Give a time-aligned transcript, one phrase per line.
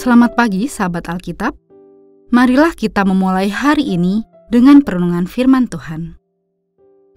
[0.00, 1.52] Selamat pagi, sahabat Alkitab.
[2.32, 6.16] Marilah kita memulai hari ini dengan perenungan firman Tuhan.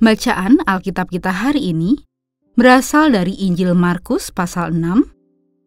[0.03, 2.03] Bacaan Alkitab kita hari ini
[2.59, 4.99] berasal dari Injil Markus pasal 6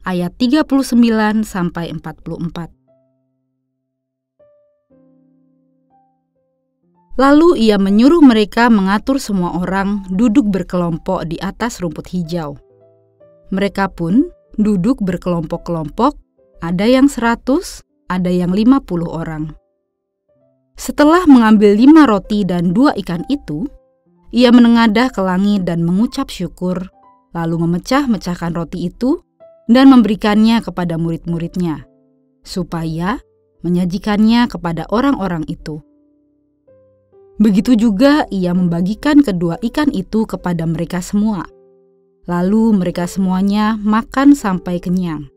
[0.05, 2.69] ayat 39 sampai 44.
[7.17, 12.61] Lalu ia menyuruh mereka mengatur semua orang duduk berkelompok di atas rumput hijau.
[13.48, 14.28] Mereka pun
[14.61, 16.25] duduk berkelompok-kelompok,
[16.65, 19.53] ada yang seratus, ada yang lima puluh orang.
[20.77, 23.65] Setelah mengambil lima roti dan dua ikan itu,
[24.33, 26.84] ia menengadah ke langit dan mengucap syukur,
[27.33, 29.25] lalu memecah-mecahkan roti itu
[29.67, 31.89] dan memberikannya kepada murid-muridnya,
[32.45, 33.19] supaya
[33.65, 35.81] menyajikannya kepada orang-orang itu.
[37.37, 41.45] Begitu juga ia membagikan kedua ikan itu kepada mereka semua.
[42.25, 45.29] Lalu mereka semuanya makan sampai kenyang.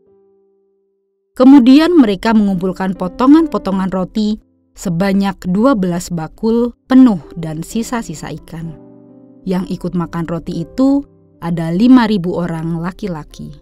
[1.40, 4.36] Kemudian mereka mengumpulkan potongan-potongan roti
[4.76, 8.76] sebanyak 12 bakul penuh dan sisa-sisa ikan.
[9.48, 11.00] Yang ikut makan roti itu
[11.40, 13.56] ada 5.000 orang laki-laki.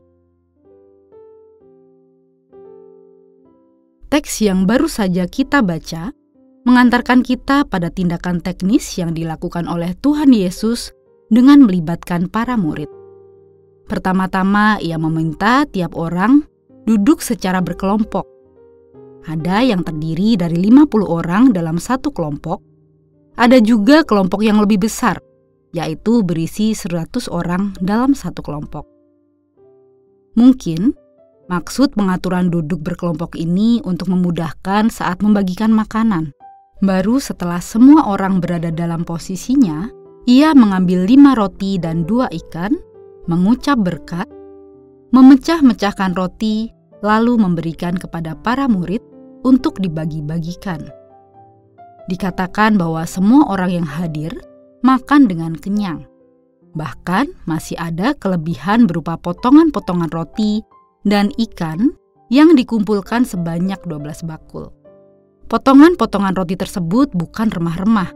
[4.11, 6.11] Teks yang baru saja kita baca
[6.67, 10.91] mengantarkan kita pada tindakan teknis yang dilakukan oleh Tuhan Yesus
[11.31, 12.91] dengan melibatkan para murid.
[13.87, 16.58] Pertama-tama, ia meminta tiap orang
[16.89, 18.25] duduk secara berkelompok.
[19.29, 22.65] Ada yang terdiri dari 50 orang dalam satu kelompok,
[23.37, 25.21] ada juga kelompok yang lebih besar,
[25.77, 28.89] yaitu berisi 100 orang dalam satu kelompok.
[30.33, 30.97] Mungkin
[31.53, 36.33] maksud pengaturan duduk berkelompok ini untuk memudahkan saat membagikan makanan.
[36.81, 39.91] Baru setelah semua orang berada dalam posisinya,
[40.25, 42.71] ia mengambil lima roti dan dua ikan,
[43.27, 44.31] mengucap berkat,
[45.11, 46.71] memecah-mecahkan roti,
[47.03, 49.03] lalu memberikan kepada para murid
[49.47, 50.83] untuk dibagi-bagikan.
[52.09, 54.33] Dikatakan bahwa semua orang yang hadir
[54.81, 56.09] makan dengan kenyang.
[56.73, 60.63] Bahkan masih ada kelebihan berupa potongan-potongan roti
[61.05, 61.93] dan ikan
[62.29, 64.73] yang dikumpulkan sebanyak 12 bakul.
[65.49, 68.13] Potongan-potongan roti tersebut bukan remah-remah,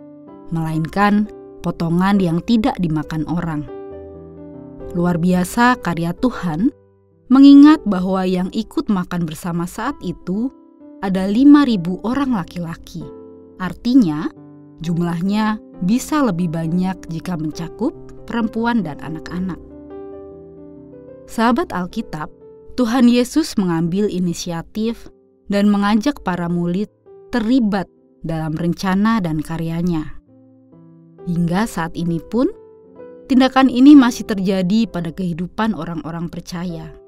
[0.53, 1.32] melainkan
[1.64, 3.64] potongan yang tidak dimakan orang.
[4.93, 6.69] Luar biasa karya Tuhan,
[7.32, 10.53] mengingat bahwa yang ikut makan bersama saat itu
[11.00, 13.00] ada 5.000 orang laki-laki.
[13.56, 14.28] Artinya,
[14.84, 17.97] jumlahnya bisa lebih banyak jika mencakup
[18.28, 19.56] perempuan dan anak-anak.
[21.25, 22.28] Sahabat Alkitab,
[22.76, 25.09] Tuhan Yesus mengambil inisiatif
[25.49, 26.93] dan mengajak para murid
[27.32, 27.88] terlibat
[28.20, 30.20] dalam rencana dan karyanya.
[31.25, 32.53] Hingga saat ini pun,
[33.32, 37.01] tindakan ini masih terjadi pada kehidupan orang-orang percaya.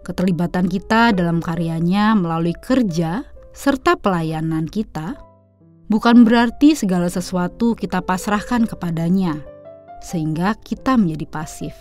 [0.00, 5.18] Keterlibatan kita dalam karyanya melalui kerja serta pelayanan kita
[5.90, 9.42] bukan berarti segala sesuatu kita pasrahkan kepadanya,
[10.00, 11.74] sehingga kita menjadi pasif.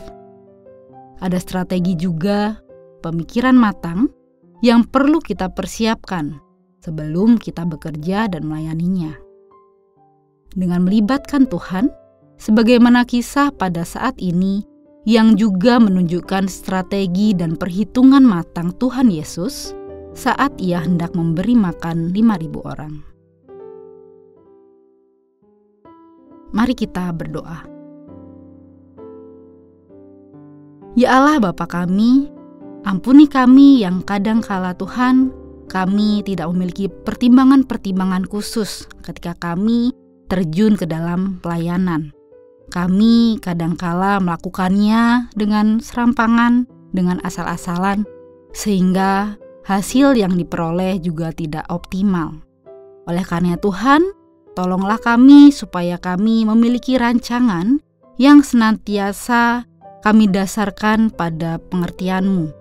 [1.22, 2.58] Ada strategi juga,
[3.06, 4.12] pemikiran matang
[4.60, 6.36] yang perlu kita persiapkan
[6.84, 9.16] sebelum kita bekerja dan melayaninya.
[10.56, 11.94] Dengan melibatkan Tuhan,
[12.42, 14.66] sebagaimana kisah pada saat ini
[15.08, 19.72] yang juga menunjukkan strategi dan perhitungan matang Tuhan Yesus
[20.18, 22.94] saat ia hendak memberi makan 5.000 orang.
[26.50, 27.64] Mari kita berdoa.
[30.98, 32.28] Ya Allah Bapa kami,
[32.84, 35.30] ampuni kami yang kadang kala Tuhan
[35.70, 39.94] kami tidak memiliki pertimbangan-pertimbangan khusus ketika kami
[40.28, 42.19] terjun ke dalam pelayanan.
[42.70, 48.06] Kami kadangkala melakukannya dengan serampangan, dengan asal-asalan,
[48.54, 49.36] sehingga
[49.66, 52.40] hasil yang diperoleh juga tidak optimal.
[53.10, 54.06] Oleh karena Tuhan,
[54.54, 57.82] tolonglah kami supaya kami memiliki rancangan
[58.22, 59.66] yang senantiasa
[60.06, 62.54] kami dasarkan pada pengertianmu.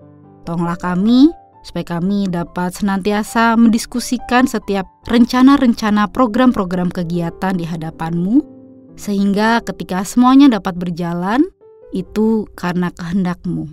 [0.43, 1.29] Tolonglah kami
[1.61, 8.58] supaya kami dapat senantiasa mendiskusikan setiap rencana-rencana program-program kegiatan di hadapanmu,
[8.99, 11.47] sehingga ketika semuanya dapat berjalan,
[11.95, 13.71] itu karena kehendakmu.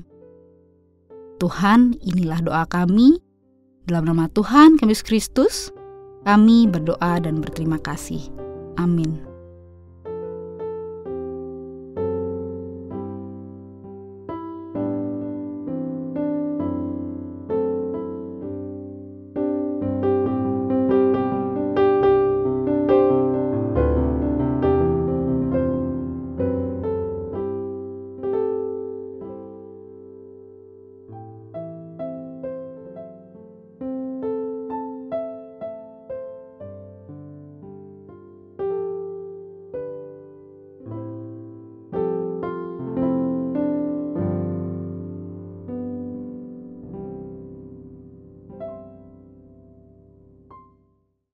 [1.43, 3.19] Tuhan, inilah doa kami.
[3.91, 5.75] Dalam nama Tuhan, kami Kristus,
[6.23, 8.23] kami berdoa dan berterima kasih.
[8.79, 9.36] Amin.